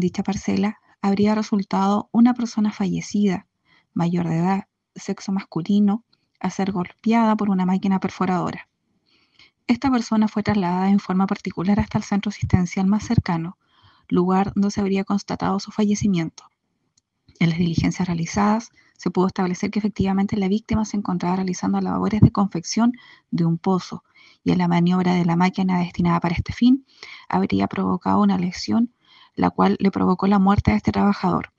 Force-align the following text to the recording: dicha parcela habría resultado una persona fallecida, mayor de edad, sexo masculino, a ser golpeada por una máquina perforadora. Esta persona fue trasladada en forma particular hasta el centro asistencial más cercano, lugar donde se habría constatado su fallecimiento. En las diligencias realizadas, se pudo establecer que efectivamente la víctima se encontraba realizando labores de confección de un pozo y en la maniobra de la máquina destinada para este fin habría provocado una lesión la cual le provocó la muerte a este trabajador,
dicha 0.00 0.22
parcela 0.22 0.78
habría 1.00 1.34
resultado 1.34 2.08
una 2.12 2.34
persona 2.34 2.72
fallecida, 2.72 3.46
mayor 3.94 4.28
de 4.28 4.38
edad, 4.38 4.68
sexo 4.94 5.32
masculino, 5.32 6.04
a 6.40 6.50
ser 6.50 6.72
golpeada 6.72 7.36
por 7.36 7.50
una 7.50 7.66
máquina 7.66 8.00
perforadora. 8.00 8.68
Esta 9.66 9.90
persona 9.90 10.28
fue 10.28 10.42
trasladada 10.42 10.90
en 10.90 11.00
forma 11.00 11.26
particular 11.26 11.80
hasta 11.80 11.98
el 11.98 12.04
centro 12.04 12.28
asistencial 12.28 12.86
más 12.86 13.04
cercano, 13.04 13.58
lugar 14.08 14.52
donde 14.54 14.70
se 14.70 14.80
habría 14.80 15.04
constatado 15.04 15.58
su 15.58 15.72
fallecimiento. 15.72 16.44
En 17.38 17.50
las 17.50 17.58
diligencias 17.58 18.06
realizadas, 18.06 18.70
se 18.96 19.10
pudo 19.10 19.26
establecer 19.26 19.70
que 19.70 19.78
efectivamente 19.78 20.36
la 20.36 20.48
víctima 20.48 20.84
se 20.84 20.96
encontraba 20.96 21.36
realizando 21.36 21.80
labores 21.80 22.20
de 22.20 22.32
confección 22.32 22.92
de 23.30 23.44
un 23.44 23.58
pozo 23.58 24.04
y 24.42 24.52
en 24.52 24.58
la 24.58 24.68
maniobra 24.68 25.14
de 25.14 25.24
la 25.24 25.36
máquina 25.36 25.80
destinada 25.80 26.20
para 26.20 26.34
este 26.34 26.52
fin 26.52 26.86
habría 27.28 27.66
provocado 27.66 28.22
una 28.22 28.38
lesión 28.38 28.92
la 29.36 29.50
cual 29.50 29.76
le 29.80 29.90
provocó 29.90 30.26
la 30.26 30.38
muerte 30.38 30.72
a 30.72 30.76
este 30.76 30.92
trabajador, 30.92 31.52